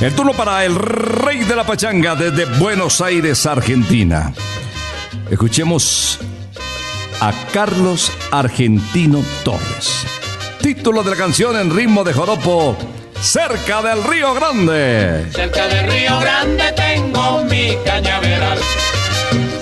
El 0.00 0.12
turno 0.14 0.32
para 0.32 0.64
el 0.64 0.74
rey 0.74 1.44
de 1.44 1.54
la 1.54 1.62
pachanga 1.64 2.16
desde 2.16 2.46
Buenos 2.58 3.00
Aires, 3.00 3.46
Argentina. 3.46 4.32
Escuchemos 5.30 6.18
a 7.20 7.32
Carlos 7.52 8.10
Argentino 8.32 9.22
Torres. 9.44 10.04
Título 10.60 11.04
de 11.04 11.10
la 11.10 11.16
canción 11.16 11.56
en 11.56 11.74
ritmo 11.74 12.02
de 12.02 12.12
joropo, 12.12 12.76
Cerca 13.24 13.80
del 13.80 14.04
Río 14.04 14.34
Grande. 14.34 15.26
Cerca 15.32 15.66
del 15.66 15.90
Río 15.90 16.18
Grande 16.20 16.72
tengo 16.72 17.42
mi 17.44 17.74
cañaveral. 17.82 18.58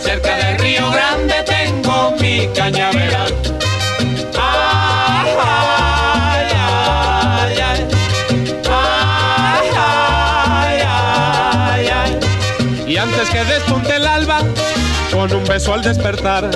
Cerca 0.02 0.36
del 0.36 0.58
Río 0.58 0.90
Grande 0.90 1.34
tengo 1.46 2.10
mi 2.20 2.48
cañaveral. 2.48 3.32
Ay. 4.36 5.28
Y 12.88 12.96
antes 12.96 13.30
que 13.30 13.44
despunte 13.44 13.94
el 13.94 14.06
alba, 14.06 14.40
con 15.12 15.32
un 15.32 15.44
beso 15.44 15.72
al 15.72 15.82
despertar, 15.82 16.50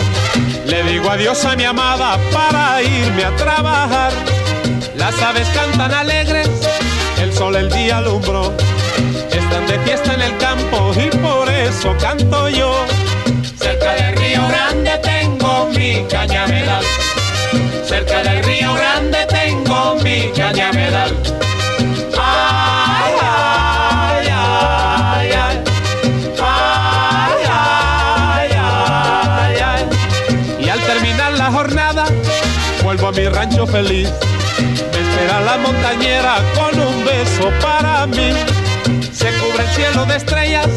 le 0.66 0.82
digo 0.82 1.08
adiós 1.08 1.44
a 1.44 1.54
mi 1.54 1.64
amada 1.64 2.18
para 2.32 2.82
irme 2.82 3.24
a 3.24 3.34
trabajar. 3.36 4.12
Las 4.96 5.22
aves 5.22 5.48
cantan 5.50 5.92
alegres, 5.92 6.45
sol 7.36 7.54
el 7.54 7.70
día 7.70 7.98
alumbró. 7.98 8.50
Están 9.30 9.66
de 9.66 9.78
fiesta 9.80 10.14
en 10.14 10.22
el 10.22 10.36
campo 10.38 10.92
y 10.94 11.14
por 11.18 11.50
eso 11.50 11.94
canto 12.00 12.48
yo. 12.48 12.72
Cerca 13.58 13.92
del 13.92 14.16
Río 14.16 14.40
Grande 14.48 14.92
tengo 15.02 15.68
mi 15.76 16.06
cañaveral. 16.08 16.82
Cerca 17.86 18.22
del 18.22 18.42
Río 18.42 18.72
Grande 18.72 19.18
tengo 19.28 19.96
mi 20.02 20.30
cañaveral. 20.34 21.14
Ay. 22.18 23.16
Y 30.58 30.68
al 30.70 30.80
terminar 30.80 31.32
la 31.32 31.52
jornada, 31.52 32.06
vuelvo 32.82 33.08
a 33.08 33.12
mi 33.12 33.28
rancho 33.28 33.66
feliz. 33.66 34.08
Montañera 35.66 36.36
con 36.54 36.78
un 36.78 37.04
beso 37.04 37.50
para 37.60 38.06
mí. 38.06 38.32
Se 39.12 39.32
cubre 39.38 39.64
el 39.64 39.70
cielo 39.74 40.06
de 40.06 40.16
estrellas 40.16 40.68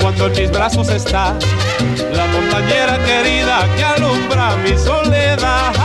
cuando 0.00 0.26
en 0.26 0.32
mis 0.32 0.50
brazos 0.52 0.88
está 0.88 1.34
la 2.12 2.26
montañera 2.26 2.96
querida 3.04 3.66
que 3.76 3.84
alumbra 3.84 4.56
mi 4.56 4.78
soledad. 4.78 5.79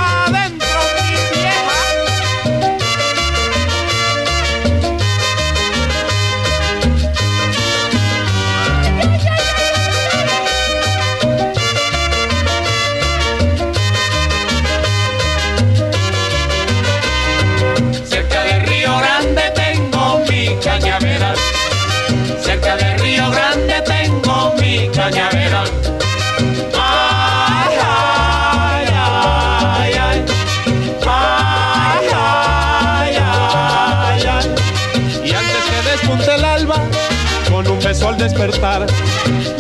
Despertar, 38.25 38.87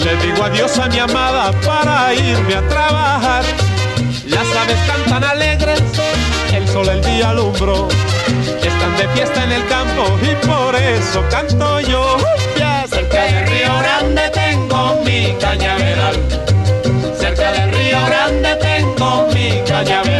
le 0.03 0.15
digo 0.25 0.43
adiós 0.43 0.79
a 0.79 0.87
mi 0.87 0.97
amada 0.97 1.51
para 1.61 2.13
irme 2.15 2.55
a 2.55 2.67
trabajar. 2.67 3.43
Las 4.27 4.47
aves 4.61 4.79
cantan 4.87 5.23
alegres, 5.23 5.81
el 6.51 6.67
sol 6.67 6.89
el 6.89 7.01
día 7.01 7.29
alumbró. 7.29 7.87
Están 8.63 8.97
de 8.97 9.07
fiesta 9.09 9.43
en 9.43 9.51
el 9.51 9.67
campo 9.67 10.03
y 10.23 10.47
por 10.47 10.75
eso 10.75 11.23
canto 11.29 11.79
yo. 11.81 12.17
Ya 12.57 12.85
Cerca 12.89 13.21
del 13.23 13.47
Río 13.47 13.71
Grande 13.83 14.23
tengo 14.33 15.01
mi 15.05 15.35
cañaveral. 15.39 16.15
Cerca 17.19 17.51
del 17.51 17.71
Río 17.71 17.99
Grande 18.07 18.55
tengo 18.55 19.27
mi 19.31 19.61
cañaveral. 19.67 20.14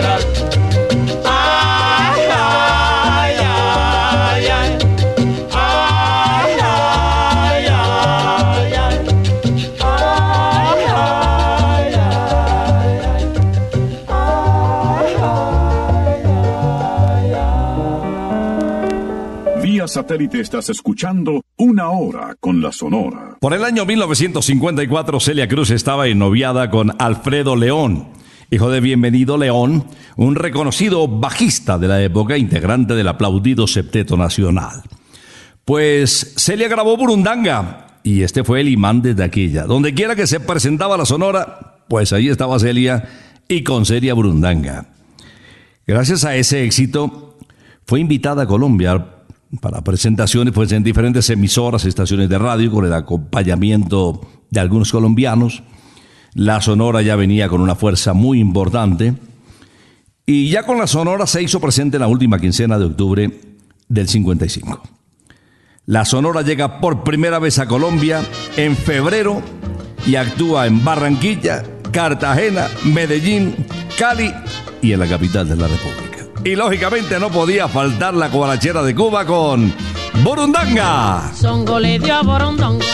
Satélite 20.06 20.40
estás 20.40 20.70
escuchando 20.70 21.44
Una 21.58 21.90
Hora 21.90 22.36
con 22.40 22.62
la 22.62 22.72
Sonora. 22.72 23.38
Por 23.40 23.56
el 23.56 23.64
año 23.64 23.88
1954, 23.88 25.20
Celia 25.20 25.48
Cruz 25.48 25.72
estaba 25.72 26.08
ennoviada 26.08 26.70
con 26.70 26.92
Alfredo 27.00 27.56
León, 27.56 28.10
hijo 28.52 28.70
de 28.70 28.82
Bienvenido 28.82 29.36
León, 29.36 29.86
un 30.16 30.36
reconocido 30.36 31.08
bajista 31.08 31.80
de 31.80 31.88
la 31.88 32.04
época, 32.04 32.38
integrante 32.38 32.94
del 32.94 33.08
aplaudido 33.08 33.66
Septeto 33.66 34.16
Nacional. 34.16 34.84
Pues 35.66 36.36
Celia 36.38 36.68
grabó 36.68 36.98
Burundanga 36.98 37.98
y 38.04 38.22
este 38.22 38.44
fue 38.44 38.62
el 38.62 38.70
imán 38.70 39.02
desde 39.02 39.24
aquella. 39.24 39.64
Donde 39.64 39.96
quiera 39.96 40.16
que 40.16 40.28
se 40.28 40.40
presentaba 40.40 40.98
la 40.98 41.06
Sonora, 41.06 41.80
pues 41.88 42.14
ahí 42.14 42.30
estaba 42.30 42.60
Celia 42.60 43.10
y 43.48 43.64
con 43.64 43.88
Celia 43.88 44.14
Burundanga. 44.14 44.86
Gracias 45.88 46.26
a 46.26 46.36
ese 46.36 46.64
éxito, 46.64 47.40
fue 47.88 48.00
invitada 48.00 48.44
a 48.44 48.48
Colombia 48.48 49.15
para 49.58 49.84
presentaciones 49.84 50.54
pues, 50.54 50.72
en 50.72 50.84
diferentes 50.84 51.30
emisoras, 51.30 51.86
estaciones 51.86 52.30
de 52.30 52.38
radio, 52.38 52.72
con 52.72 52.86
el 52.86 52.94
acompañamiento 52.94 54.22
de 54.50 54.60
algunos 54.60 54.92
colombianos. 54.92 55.64
La 56.34 56.62
Sonora 56.62 57.02
ya 57.02 57.16
venía 57.16 57.48
con 57.48 57.62
una 57.62 57.76
fuerza 57.76 58.14
muy 58.14 58.40
importante. 58.40 59.14
Y 60.26 60.50
ya 60.50 60.64
con 60.64 60.78
la 60.78 60.88
Sonora 60.88 61.28
se 61.28 61.44
hizo 61.44 61.60
presente 61.60 61.98
en 61.98 62.02
la 62.02 62.08
última 62.08 62.40
quincena 62.40 62.80
de 62.80 62.86
octubre 62.86 63.40
del 63.88 64.08
55. 64.08 64.82
La 65.86 66.04
Sonora 66.04 66.42
llega 66.42 66.80
por 66.80 67.04
primera 67.04 67.38
vez 67.38 67.60
a 67.60 67.68
Colombia 67.68 68.24
en 68.58 68.76
febrero 68.76 69.42
y 70.08 70.16
actúa 70.16 70.66
en 70.66 70.84
Barranquilla, 70.84 71.64
Cartagena, 71.92 72.68
Medellín, 72.86 73.56
Cali 73.98 74.34
y 74.82 74.94
en 74.94 75.00
la 75.00 75.08
capital 75.08 75.48
de 75.48 75.56
la 75.56 75.68
República. 75.68 76.15
Y 76.46 76.56
lógicamente 76.56 77.20
no 77.20 77.32
podía 77.32 77.68
faltar 77.68 78.14
la 78.14 78.30
cobalachera 78.30 78.84
de 78.84 78.94
Cuba 78.94 79.26
con 79.26 79.74
Burundanga. 80.24 81.32
Songo 81.34 81.80
le 81.80 81.98
dio 81.98 82.14
a 82.14 82.22
Borondongo 82.22 82.86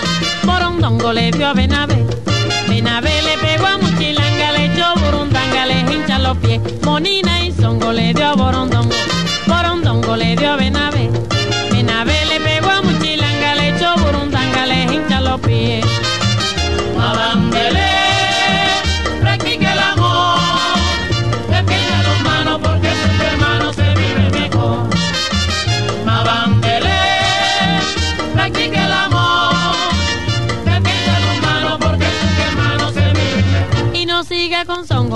Borondongo 0.44 1.12
le 1.12 1.32
dio 1.32 1.48
a 1.48 1.54
Benavé. 1.54 2.06
Benavé 2.70 3.12
le 3.22 3.38
pegó 3.46 3.66
a 3.68 3.78
Muchilanga, 3.78 4.54
le 4.54 4.66
echó 4.68 4.96
burundanga, 4.96 5.66
le 5.66 5.80
hincha 5.82 6.18
los 6.20 6.38
pies. 6.38 6.62
Monina 6.86 7.46
y 7.46 7.52
Zongo 7.52 7.92
le 7.92 8.14
dio 8.14 8.26
a 8.26 8.36
Borondongo. 8.36 8.96
Borondongo 9.46 10.16
le 10.16 10.38
dio 10.38 10.52
a. 10.52 10.56
Benavé 10.56 10.91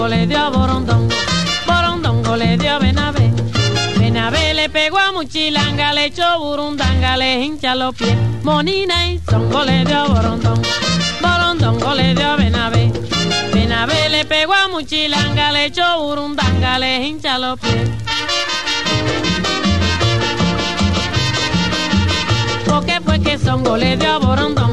le 0.07 0.27
dio 0.27 0.37
a 0.37 0.49
Borondongo. 0.49 1.15
Borondongo 1.65 2.35
le 2.35 2.57
dio 2.57 2.73
a 2.75 2.79
Benavé. 2.79 3.31
Benavé 3.97 4.53
le 4.53 4.69
pegó 4.69 4.97
a 4.97 5.11
Muchilanga, 5.11 5.93
le 5.93 6.05
echó 6.05 6.39
burundanga, 6.39 7.17
le 7.17 7.43
hincha 7.43 7.75
los 7.75 7.95
pies. 7.95 8.15
Monina 8.43 9.07
y 9.11 9.19
Zongo 9.19 9.63
le 9.63 9.83
dio 9.85 9.97
a 9.97 10.07
Borondongo. 10.07 10.61
Borondongo 11.21 11.93
le 11.95 12.13
dio 12.13 12.29
a 12.29 12.35
Benavé. 12.35 12.91
Benavé 13.53 14.09
le 14.09 14.25
pegó 14.25 14.53
a 14.53 14.67
Muchilanga, 14.67 15.51
le 15.51 15.65
echó 15.65 15.99
burundanga, 15.99 16.77
le 16.79 17.07
hincha 17.07 17.37
los 17.39 17.59
pies. 17.59 17.89
Porque 22.67 22.99
fue 23.01 23.19
que 23.21 23.37
Zongo 23.37 23.77
le 23.77 23.97
dio 23.97 24.13
a 24.13 24.17
Borondongo. 24.19 24.64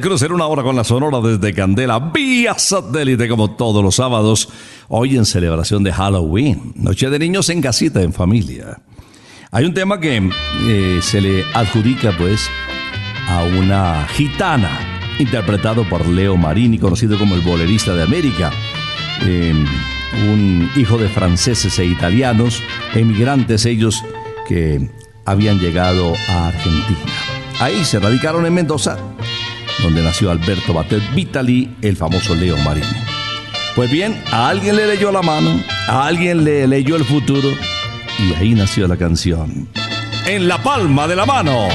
Celia 0.00 0.26
en 0.26 0.32
una 0.32 0.46
hora 0.46 0.62
con 0.62 0.76
la 0.76 0.84
Sonora 0.84 1.20
desde 1.20 1.52
Candela, 1.52 1.98
vía 1.98 2.56
satélite 2.56 3.28
como 3.28 3.56
todos 3.56 3.82
los 3.82 3.96
sábados, 3.96 4.48
hoy 4.88 5.16
en 5.16 5.24
celebración 5.24 5.82
de 5.82 5.92
Halloween, 5.92 6.72
Noche 6.76 7.10
de 7.10 7.18
Niños 7.18 7.48
en 7.48 7.60
casita, 7.60 8.00
en 8.02 8.12
familia. 8.12 8.80
Hay 9.50 9.64
un 9.64 9.74
tema 9.74 9.98
que 9.98 10.30
eh, 10.68 11.00
se 11.02 11.20
le 11.20 11.44
adjudica 11.52 12.16
pues 12.16 12.48
a 13.28 13.42
una 13.42 14.06
gitana, 14.08 14.78
interpretado 15.18 15.88
por 15.88 16.06
Leo 16.06 16.36
Marini, 16.36 16.78
conocido 16.78 17.18
como 17.18 17.34
el 17.34 17.40
bolerista 17.40 17.94
de 17.94 18.04
América, 18.04 18.52
eh, 19.22 19.52
un 20.30 20.70
hijo 20.76 20.96
de 20.96 21.08
franceses 21.08 21.76
e 21.78 21.86
italianos, 21.86 22.62
emigrantes 22.94 23.66
ellos 23.66 24.04
que 24.46 24.88
habían 25.24 25.58
llegado 25.58 26.14
a 26.28 26.48
Argentina. 26.48 26.98
Ahí 27.58 27.84
se 27.84 27.98
radicaron 27.98 28.46
en 28.46 28.54
Mendoza, 28.54 28.96
donde 29.82 30.02
nació 30.02 30.30
Alberto 30.30 30.72
Batet 30.72 31.02
Vitali, 31.14 31.74
el 31.82 31.96
famoso 31.96 32.34
Leo 32.34 32.56
Marini. 32.58 32.86
Pues 33.74 33.90
bien, 33.90 34.20
a 34.32 34.48
alguien 34.48 34.76
le 34.76 34.86
leyó 34.86 35.12
la 35.12 35.22
mano, 35.22 35.62
a 35.86 36.06
alguien 36.06 36.44
le 36.44 36.66
leyó 36.66 36.96
el 36.96 37.04
futuro, 37.04 37.48
y 38.18 38.34
ahí 38.34 38.54
nació 38.54 38.88
la 38.88 38.96
canción. 38.96 39.68
En 40.26 40.48
la 40.48 40.58
palma 40.58 41.06
de 41.06 41.16
la 41.16 41.24
mano. 41.24 41.68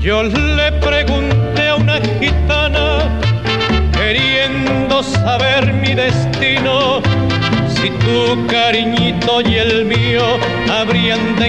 Yo 0.00 0.22
le 0.24 0.72
pregunté 0.72 1.68
a 1.68 1.76
una 1.76 2.00
gitana, 2.20 3.08
queriendo 3.92 5.02
saber 5.02 5.72
mi 5.72 5.94
destino, 5.94 7.00
si 7.68 7.90
tu 7.90 8.46
cariñito 8.46 9.40
y 9.42 9.54
el 9.54 9.84
mío 9.84 10.24
habrían 10.70 11.36
de 11.36 11.48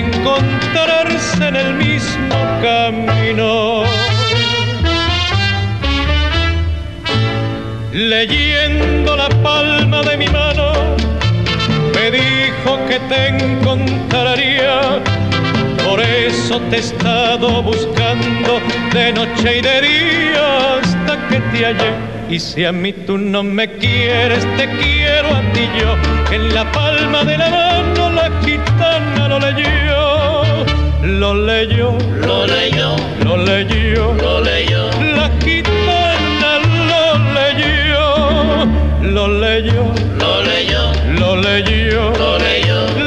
encontrarse 0.67 1.47
en 1.47 1.55
el 1.55 1.73
mismo 1.75 2.35
camino. 2.61 3.83
Leyendo 7.91 9.15
la 9.15 9.29
palma 9.41 10.01
de 10.03 10.17
mi 10.17 10.27
mano, 10.27 10.73
me 11.93 12.11
dijo 12.11 12.79
que 12.87 12.99
te 13.09 13.27
encontraría 13.27 15.01
por 15.87 16.01
eso 16.01 16.59
te 16.69 16.75
he 16.75 16.79
estado 16.79 17.63
buscando 17.63 18.59
de 18.93 19.13
noche 19.13 19.59
y 19.59 19.61
de 19.61 19.81
día 19.81 20.75
hasta 20.75 21.27
que 21.29 21.39
te 21.51 21.65
hallé. 21.65 21.93
Y 22.29 22.39
si 22.39 22.65
a 22.65 22.73
mí 22.73 22.91
tú 22.91 23.17
no 23.17 23.41
me 23.41 23.69
quieres, 23.77 24.45
te 24.57 24.67
quiero 24.77 25.29
a 25.29 25.41
ti 25.53 25.69
yo. 25.79 25.95
En 26.35 26.53
la 26.53 26.69
palma 26.73 27.23
de 27.23 27.37
la 27.37 27.49
mano 27.49 28.11
la 28.11 28.29
gitana 28.43 29.29
lo 29.29 29.39
leyó. 29.39 30.06
Lo 31.07 31.33
leyó, 31.33 31.97
Lo 32.25 32.45
leyó, 32.45 32.95
lo 33.23 33.37
leyó. 33.37 34.13
lo 34.21 34.41
leyó. 34.41 34.89
La 35.15 35.29
gitana 35.41 36.59
lo 36.89 37.03
leyó. 37.33 38.65
Lo 39.01 39.27
leyó, 39.39 39.85
Lo 40.19 40.43
leyó, 40.43 40.91
lo 41.17 41.35
leyó. 41.37 42.11
lo 42.17 42.37
leyó. 42.39 43.06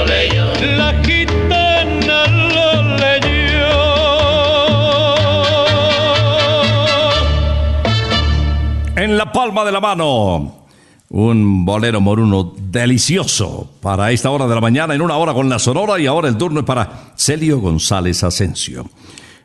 Palma 9.51 9.65
de 9.65 9.71
la 9.73 9.81
mano. 9.81 10.65
Un 11.09 11.65
bolero 11.65 11.99
moruno 11.99 12.55
delicioso 12.71 13.69
para 13.81 14.13
esta 14.13 14.29
hora 14.29 14.47
de 14.47 14.55
la 14.55 14.61
mañana, 14.61 14.95
en 14.95 15.01
una 15.01 15.17
hora 15.17 15.33
con 15.33 15.49
la 15.49 15.59
Sonora 15.59 15.99
y 15.99 16.07
ahora 16.07 16.29
el 16.29 16.37
turno 16.37 16.61
es 16.61 16.65
para 16.65 17.11
Celio 17.17 17.59
González 17.59 18.23
Asensio. 18.23 18.89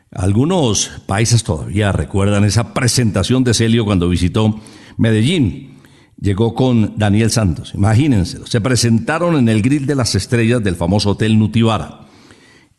Algunos 0.09 1.01
países 1.07 1.43
todavía 1.43 1.91
recuerdan 1.91 2.45
esa 2.45 2.73
presentación 2.73 3.43
de 3.43 3.53
Celio 3.53 3.83
cuando 3.83 4.07
visitó 4.07 4.61
Medellín. 4.95 5.73
Llegó 6.21 6.55
con 6.55 6.93
Daniel 6.97 7.29
Santos, 7.29 7.73
imagínense, 7.75 8.39
se 8.45 8.61
presentaron 8.61 9.35
en 9.35 9.49
el 9.49 9.61
Grill 9.61 9.85
de 9.85 9.95
las 9.95 10.15
Estrellas 10.15 10.63
del 10.63 10.77
famoso 10.77 11.11
Hotel 11.11 11.37
Nutibara 11.37 12.07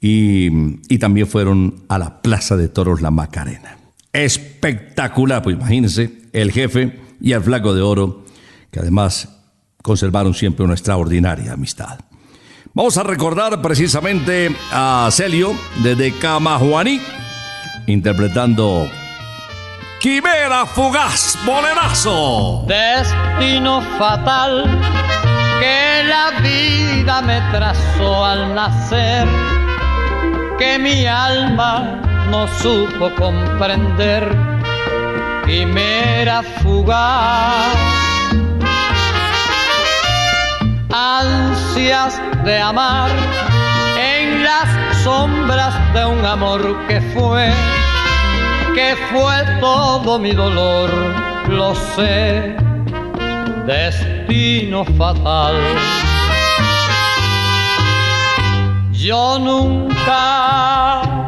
y, 0.01 0.49
y 0.89 0.99
también 0.99 1.27
fueron 1.27 1.85
a 1.89 1.99
la 1.99 2.23
Plaza 2.23 2.57
de 2.57 2.69
Toros 2.69 3.03
La 3.03 3.11
Macarena. 3.11 3.77
Espectacular, 4.15 5.43
pues 5.43 5.57
imagínense, 5.57 6.23
el 6.33 6.53
jefe 6.53 7.08
y 7.21 7.33
el 7.33 7.43
flaco 7.43 7.75
de 7.75 7.83
oro, 7.83 8.25
que 8.71 8.81
además 8.81 9.29
conservaron 9.83 10.35
siempre 10.35 10.65
una 10.65 10.75
extraordinaria 10.75 11.53
amistad. 11.53 11.99
Vamos 12.75 12.97
a 12.97 13.03
recordar 13.03 13.61
precisamente 13.63 14.55
a 14.71 15.09
Celio 15.11 15.53
desde 15.83 16.13
Camajuaní, 16.19 17.01
interpretando 17.87 18.89
Quimera 20.01 20.65
Fugaz, 20.65 21.37
bolerazo. 21.45 22.65
Destino 22.69 23.81
fatal 23.99 24.65
que 25.59 26.05
la 26.05 26.41
vida 26.41 27.21
me 27.23 27.41
trazó 27.51 28.25
al 28.25 28.55
nacer, 28.55 29.27
que 30.57 30.79
mi 30.79 31.05
alma 31.05 32.01
no 32.31 32.47
supo 32.47 33.13
comprender, 33.17 34.58
quimera 35.49 36.43
fugaz. 36.61 37.77
Ansias 40.93 42.21
de 42.45 42.61
amar 42.61 43.11
en 43.97 44.45
las 44.45 44.69
sombras 45.03 45.75
de 45.95 46.05
un 46.05 46.25
amor 46.25 46.63
que 46.87 47.01
fue 47.15 47.51
que 48.75 48.95
fue 49.11 49.37
todo 49.61 50.19
mi 50.19 50.33
dolor, 50.33 50.91
lo 51.49 51.75
sé, 51.75 52.55
destino 53.67 54.85
fatal. 54.85 55.57
Yo 58.93 59.39
nunca 59.39 61.28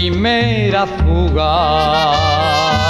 quimera 0.00 0.86
fugaz. 0.86 2.89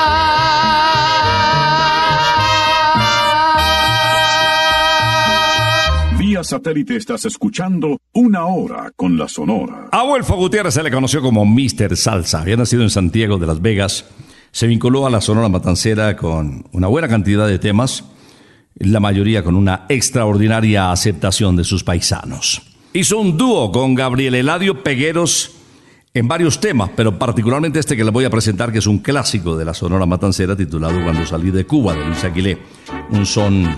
Satélite 6.43 6.95
estás 6.95 7.25
escuchando 7.25 7.99
Una 8.13 8.45
Hora 8.45 8.91
con 8.95 9.17
la 9.17 9.27
Sonora. 9.27 9.89
A 9.91 10.01
Adolfo 10.01 10.35
Gutiérrez 10.35 10.73
se 10.73 10.83
le 10.83 10.91
conoció 10.91 11.21
como 11.21 11.45
Mr. 11.45 11.95
Salsa. 11.95 12.41
Había 12.41 12.57
nacido 12.57 12.83
en 12.83 12.89
Santiago 12.89 13.37
de 13.37 13.47
Las 13.47 13.61
Vegas. 13.61 14.05
Se 14.51 14.67
vinculó 14.67 15.05
a 15.05 15.09
la 15.09 15.21
Sonora 15.21 15.49
Matancera 15.49 16.15
con 16.15 16.65
una 16.71 16.87
buena 16.87 17.07
cantidad 17.07 17.47
de 17.47 17.59
temas, 17.59 18.03
la 18.75 18.99
mayoría 18.99 19.43
con 19.43 19.55
una 19.55 19.85
extraordinaria 19.89 20.91
aceptación 20.91 21.55
de 21.55 21.63
sus 21.63 21.83
paisanos. 21.83 22.61
Hizo 22.93 23.19
un 23.19 23.37
dúo 23.37 23.71
con 23.71 23.95
Gabriel 23.95 24.35
Eladio 24.35 24.83
Pegueros 24.83 25.51
en 26.13 26.27
varios 26.27 26.59
temas, 26.59 26.91
pero 26.95 27.17
particularmente 27.17 27.79
este 27.79 27.95
que 27.95 28.03
les 28.03 28.11
voy 28.11 28.25
a 28.25 28.29
presentar, 28.29 28.71
que 28.71 28.79
es 28.79 28.87
un 28.87 28.99
clásico 28.99 29.55
de 29.55 29.63
la 29.63 29.73
Sonora 29.73 30.05
Matancera, 30.05 30.57
titulado 30.57 31.01
Cuando 31.03 31.25
salí 31.25 31.51
de 31.51 31.65
Cuba, 31.65 31.93
de 31.93 32.05
Luis 32.05 32.23
Aguilé. 32.23 32.57
Un 33.11 33.25
son 33.25 33.69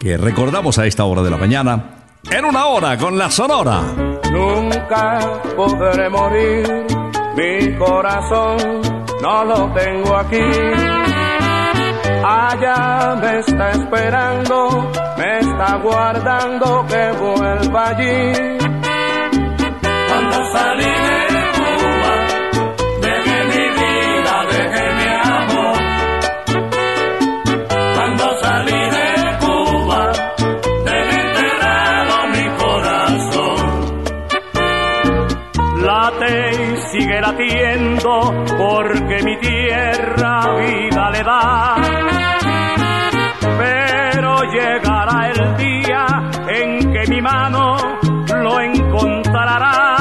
que 0.00 0.16
recordamos 0.16 0.78
a 0.78 0.86
esta 0.86 1.04
hora 1.04 1.22
de 1.22 1.30
la 1.30 1.36
mañana, 1.36 2.06
en 2.30 2.44
una 2.46 2.66
hora 2.66 2.96
con 2.96 3.18
la 3.18 3.30
Sonora. 3.30 3.82
Nunca 4.32 5.42
podré 5.54 6.08
morir, 6.08 6.86
mi 7.36 7.76
corazón 7.76 8.80
no 9.20 9.44
lo 9.44 9.72
tengo 9.74 10.16
aquí. 10.16 10.40
Allá 12.24 13.14
me 13.20 13.40
está 13.40 13.70
esperando, 13.72 14.90
me 15.18 15.38
está 15.40 15.76
guardando 15.76 16.86
que 16.86 17.12
vuelva 17.20 17.88
allí. 17.88 18.32
Cuando 20.08 20.52
salí 20.52 20.84
de 20.84 21.19
sigue 37.00 37.20
latiendo 37.20 38.44
porque 38.58 39.22
mi 39.24 39.38
tierra 39.38 40.54
vida 40.56 41.10
le 41.10 41.22
da. 41.22 41.76
Pero 43.58 44.42
llegará 44.44 45.30
el 45.30 45.56
día 45.56 46.06
en 46.48 46.92
que 46.92 47.06
mi 47.08 47.22
mano 47.22 47.76
lo 48.42 48.60
encontrará 48.60 49.99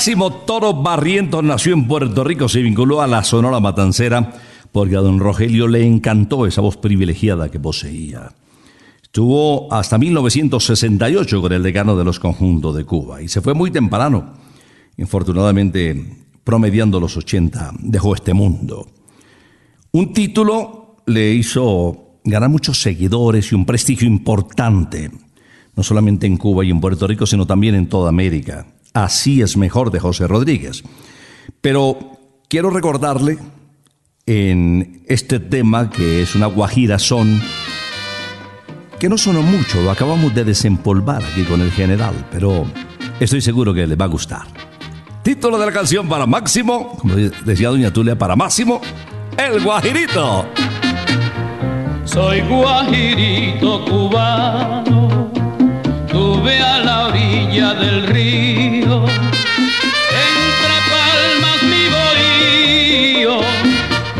Máximo 0.00 0.32
Toro 0.32 0.72
Barrientos 0.72 1.44
nació 1.44 1.74
en 1.74 1.86
Puerto 1.86 2.24
Rico, 2.24 2.48
se 2.48 2.62
vinculó 2.62 3.02
a 3.02 3.06
la 3.06 3.22
Sonora 3.22 3.60
Matancera 3.60 4.32
porque 4.72 4.96
a 4.96 5.00
don 5.00 5.20
Rogelio 5.20 5.68
le 5.68 5.86
encantó 5.86 6.46
esa 6.46 6.62
voz 6.62 6.78
privilegiada 6.78 7.50
que 7.50 7.60
poseía. 7.60 8.32
Estuvo 9.02 9.70
hasta 9.70 9.98
1968 9.98 11.42
con 11.42 11.52
el 11.52 11.62
decano 11.62 11.98
de 11.98 12.04
los 12.04 12.18
conjuntos 12.18 12.74
de 12.76 12.86
Cuba 12.86 13.20
y 13.20 13.28
se 13.28 13.42
fue 13.42 13.52
muy 13.52 13.70
temprano. 13.70 14.36
Infortunadamente, 14.96 16.16
promediando 16.44 16.98
los 16.98 17.18
80, 17.18 17.72
dejó 17.80 18.14
este 18.14 18.32
mundo. 18.32 18.88
Un 19.92 20.14
título 20.14 20.96
le 21.08 21.34
hizo 21.34 22.20
ganar 22.24 22.48
muchos 22.48 22.80
seguidores 22.80 23.52
y 23.52 23.54
un 23.54 23.66
prestigio 23.66 24.08
importante, 24.08 25.10
no 25.76 25.82
solamente 25.82 26.26
en 26.26 26.38
Cuba 26.38 26.64
y 26.64 26.70
en 26.70 26.80
Puerto 26.80 27.06
Rico, 27.06 27.26
sino 27.26 27.46
también 27.46 27.74
en 27.74 27.86
toda 27.86 28.08
América. 28.08 28.66
Así 28.92 29.42
es 29.42 29.56
mejor 29.56 29.90
de 29.90 30.00
José 30.00 30.26
Rodríguez. 30.26 30.82
Pero 31.60 32.18
quiero 32.48 32.70
recordarle 32.70 33.38
en 34.26 35.02
este 35.06 35.40
tema 35.40 35.90
que 35.90 36.22
es 36.22 36.34
una 36.34 36.46
guajira 36.46 36.98
son 36.98 37.40
que 39.00 39.08
no 39.08 39.16
sonó 39.16 39.40
mucho, 39.40 39.80
lo 39.80 39.90
acabamos 39.90 40.34
de 40.34 40.44
desempolvar 40.44 41.24
aquí 41.24 41.44
con 41.44 41.62
el 41.62 41.72
general, 41.72 42.26
pero 42.30 42.66
estoy 43.18 43.40
seguro 43.40 43.72
que 43.72 43.86
le 43.86 43.96
va 43.96 44.04
a 44.04 44.08
gustar. 44.08 44.42
Título 45.22 45.58
de 45.58 45.64
la 45.64 45.72
canción 45.72 46.06
para 46.06 46.26
Máximo, 46.26 46.98
como 46.98 47.14
decía 47.14 47.70
Doña 47.70 47.90
Tulia, 47.90 48.18
para 48.18 48.36
Máximo, 48.36 48.80
El 49.38 49.62
Guajirito. 49.62 50.44
Soy 52.04 52.40
guajirito 52.42 53.84
cubano, 53.86 55.19
tuve 56.10 56.58
a 56.58 56.78
la 56.80 57.06
orilla 57.06 57.74
del 57.74 58.06
río, 58.06 59.04
entre 60.28 60.76
palmas 60.92 61.62
mi 61.70 61.84
bohío, 61.96 63.40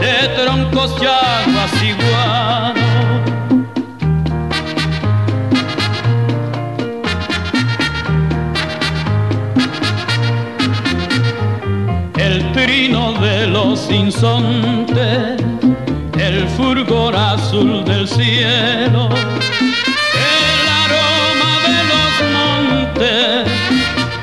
de 0.00 0.28
troncos 0.36 0.94
llamas 1.00 1.72
iguanos. 1.82 2.80
El 12.16 12.52
trino 12.52 13.12
de 13.20 13.46
los 13.46 13.90
insontes 13.90 15.40
el 16.20 16.46
fulgor 16.48 17.16
azul 17.16 17.84
del 17.84 18.06
cielo, 18.06 19.08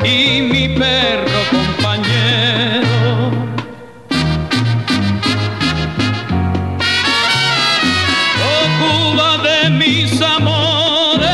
y 0.04 0.42
mi 0.42 0.70
perro 0.70 1.40
compañero. 1.52 3.32
Oh 8.50 8.66
Cuba 8.80 9.38
de 9.48 9.70
mis 9.70 10.22
amores, 10.22 11.30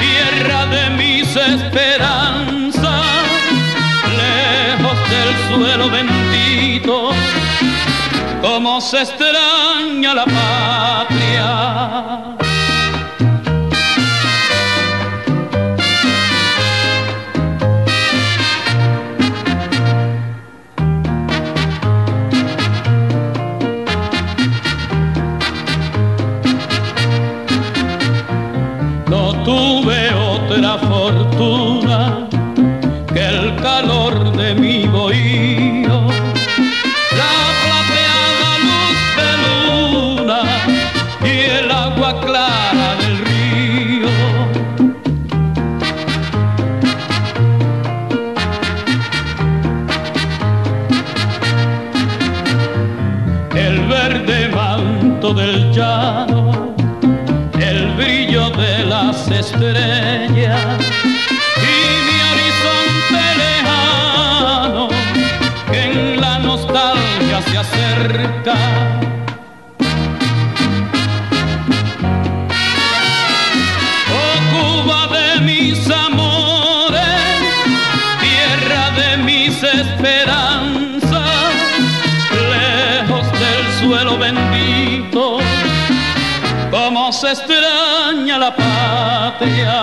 tierra 0.00 0.66
de 0.66 0.90
mis 0.90 1.36
esperanzas, 1.36 3.04
lejos 4.20 4.98
del 5.10 5.30
suelo 5.48 5.90
bendito 5.90 7.10
cómo 8.42 8.80
se 8.80 9.02
extraña 9.02 10.14
la 10.14 10.24
patria. 10.24 11.79
Manto 55.80 56.26
del 56.26 56.29
la 88.40 88.56
patria. 88.56 89.76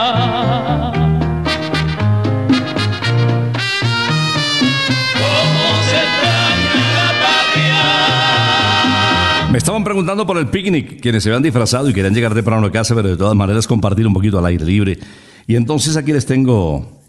Me 9.51 9.59
estaban 9.59 9.83
preguntando 9.83 10.25
por 10.25 10.37
el 10.37 10.47
picnic, 10.49 11.01
quienes 11.01 11.23
se 11.23 11.29
habían 11.29 11.43
disfrazado 11.43 11.89
y 11.89 11.93
querían 11.93 12.13
llegar 12.13 12.33
temprano 12.33 12.67
a 12.67 12.71
casa, 12.71 12.95
pero 12.95 13.09
de 13.09 13.17
todas 13.17 13.35
maneras 13.35 13.67
compartir 13.67 14.07
un 14.07 14.13
poquito 14.13 14.39
al 14.39 14.45
aire 14.47 14.65
libre. 14.65 14.97
Y 15.45 15.55
entonces 15.55 15.95
aquí 15.95 16.11
les 16.11 16.25
tengo 16.25 17.03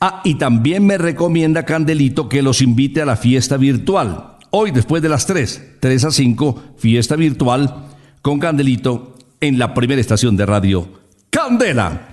Ah, 0.00 0.20
y 0.24 0.34
también 0.34 0.84
me 0.84 0.98
recomienda 0.98 1.64
Candelito 1.64 2.28
que 2.28 2.42
los 2.42 2.60
invite 2.60 3.00
a 3.02 3.06
la 3.06 3.16
fiesta 3.16 3.56
virtual 3.56 4.32
Hoy, 4.54 4.70
después 4.70 5.02
de 5.02 5.08
las 5.08 5.24
3, 5.24 5.78
3 5.80 6.04
a 6.04 6.10
5, 6.10 6.74
fiesta 6.76 7.16
virtual 7.16 7.86
con 8.20 8.38
Candelito 8.38 9.16
en 9.40 9.58
la 9.58 9.72
primera 9.72 9.98
estación 9.98 10.36
de 10.36 10.44
radio 10.44 10.86
Candela. 11.30 12.08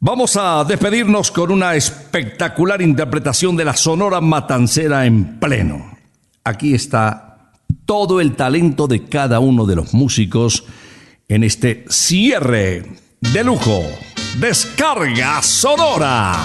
Vamos 0.00 0.38
a 0.38 0.64
despedirnos 0.64 1.30
con 1.30 1.52
una 1.52 1.74
espectacular 1.74 2.80
interpretación 2.80 3.58
de 3.58 3.66
la 3.66 3.76
Sonora 3.76 4.22
Matancera 4.22 5.04
en 5.04 5.38
pleno. 5.38 5.98
Aquí 6.44 6.72
está 6.72 7.27
todo 7.88 8.20
el 8.20 8.36
talento 8.36 8.86
de 8.86 9.04
cada 9.04 9.40
uno 9.40 9.64
de 9.64 9.74
los 9.74 9.94
músicos 9.94 10.64
en 11.26 11.42
este 11.42 11.86
cierre 11.88 12.84
de 13.18 13.42
lujo. 13.42 13.82
Descarga 14.38 15.40
Sonora. 15.40 16.36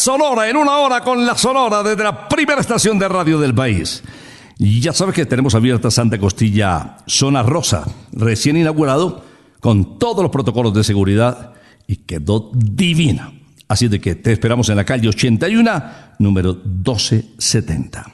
Sonora 0.00 0.48
en 0.48 0.56
una 0.56 0.78
hora 0.78 1.02
con 1.02 1.26
la 1.26 1.36
Sonora 1.36 1.82
desde 1.82 2.02
la 2.02 2.26
primera 2.26 2.62
estación 2.62 2.98
de 2.98 3.06
radio 3.06 3.38
del 3.38 3.54
país. 3.54 4.02
Y 4.58 4.80
ya 4.80 4.94
sabes 4.94 5.14
que 5.14 5.26
tenemos 5.26 5.54
abierta 5.54 5.90
Santa 5.90 6.18
Costilla 6.18 6.96
Zona 7.06 7.42
Rosa, 7.42 7.84
recién 8.12 8.56
inaugurado, 8.56 9.22
con 9.60 9.98
todos 9.98 10.22
los 10.22 10.32
protocolos 10.32 10.72
de 10.72 10.84
seguridad 10.84 11.52
y 11.86 11.96
quedó 11.96 12.50
divina. 12.54 13.30
Así 13.68 13.88
de 13.88 14.00
que 14.00 14.14
te 14.14 14.32
esperamos 14.32 14.70
en 14.70 14.76
la 14.76 14.84
calle 14.84 15.06
81, 15.06 15.82
número 16.18 16.54
1270. 16.54 18.10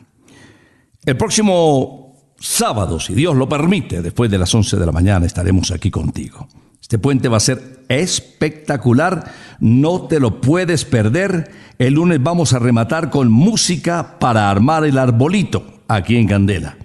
El 1.05 1.17
próximo 1.17 2.33
sábado, 2.41 2.99
si 2.99 3.15
Dios 3.15 3.37
lo 3.37 3.49
permite, 3.49 4.03
después 4.03 4.29
de 4.29 4.39
las 4.39 4.53
11 4.53 4.77
de 4.77 4.87
la 4.87 4.93
mañana, 4.93 5.25
estaremos 5.25 5.71
aquí 5.71 5.93
contigo. 5.93 6.49
Este 6.81 6.99
puente 6.99 7.29
va 7.29 7.39
a 7.39 7.41
ser 7.41 7.85
espectacular, 7.89 9.33
no 9.61 10.03
te 10.03 10.21
lo 10.21 10.41
puedes 10.41 10.85
perder. 10.85 11.51
El 11.79 11.95
lunes 11.95 12.23
vamos 12.23 12.53
a 12.53 12.59
rematar 12.59 13.11
con 13.11 13.31
música 13.31 14.19
para 14.19 14.51
armar 14.51 14.85
el 14.85 14.99
arbolito 14.99 15.81
aquí 15.89 16.17
en 16.17 16.29
Candela. 16.29 16.77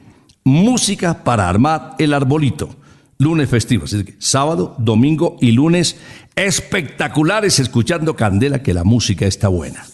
Música 0.43 1.23
para 1.23 1.47
armar 1.47 1.95
el 1.99 2.13
arbolito. 2.13 2.69
Lunes 3.19 3.49
festivo, 3.49 3.85
así 3.85 4.03
sábado, 4.17 4.75
domingo 4.79 5.37
y 5.39 5.51
lunes 5.51 5.97
espectaculares 6.35 7.59
escuchando 7.59 8.15
Candela 8.15 8.63
que 8.63 8.73
la 8.73 8.83
música 8.83 9.27
está 9.27 9.47
buena. 9.47 9.85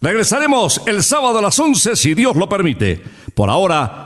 Regresaremos 0.00 0.82
el 0.86 1.02
sábado 1.02 1.38
a 1.38 1.42
las 1.42 1.58
11 1.58 1.96
si 1.96 2.14
Dios 2.14 2.36
lo 2.36 2.48
permite. 2.48 3.02
Por 3.34 3.50
ahora 3.50 4.05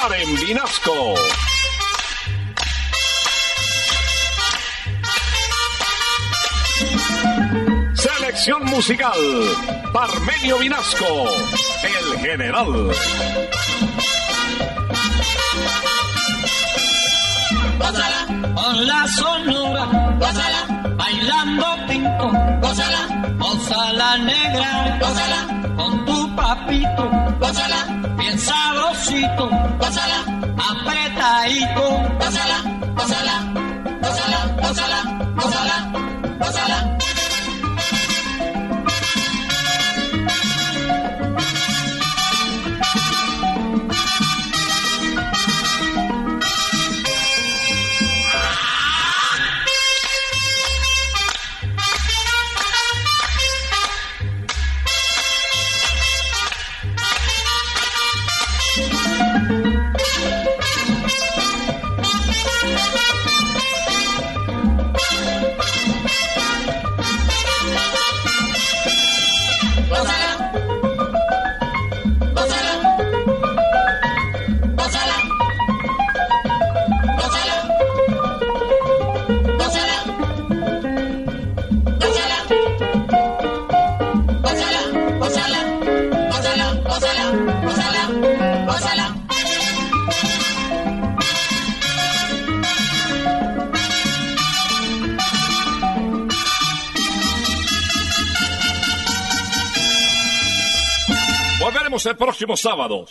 Karen 0.00 0.34
Vinasco. 0.36 1.14
Selección 7.92 8.64
musical, 8.64 9.12
Parmenio 9.92 10.58
Vinasco, 10.58 11.28
el 11.84 12.18
general. 12.20 12.66
Gózala, 17.78 18.54
con 18.54 18.86
la 18.86 19.06
sonora, 19.08 19.84
gózala, 20.18 20.94
bailando 20.96 21.66
pinto, 21.86 22.32
gózala, 22.62 23.34
gózala 23.38 24.16
negra, 24.18 24.98
gózala, 24.98 25.69
papito, 26.50 27.04
gózala, 27.38 27.80
bien 28.18 28.36
sabrosito, 28.36 29.48
apretadito, 30.70 31.84
gózala, 32.18 32.49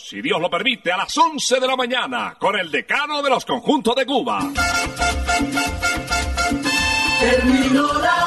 si 0.10 0.24
Dios 0.24 0.42
lo 0.42 0.50
permite, 0.50 0.92
a 0.92 0.98
las 0.98 1.16
11 1.16 1.60
de 1.60 1.68
la 1.68 1.76
mañana, 1.76 2.36
con 2.40 2.58
el 2.58 2.72
decano 2.72 3.22
de 3.22 3.30
los 3.30 3.46
conjuntos 3.46 3.96
de 3.96 4.08
Cuba. 4.08 4.40
Terminó 7.20 7.94
la 7.94 8.19